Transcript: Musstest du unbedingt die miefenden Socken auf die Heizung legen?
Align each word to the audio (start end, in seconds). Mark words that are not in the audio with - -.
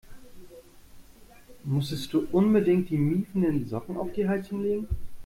Musstest 1.63 2.11
du 2.11 2.27
unbedingt 2.31 2.89
die 2.89 2.97
miefenden 2.97 3.67
Socken 3.67 3.97
auf 3.97 4.11
die 4.13 4.27
Heizung 4.27 4.63
legen? 4.63 4.87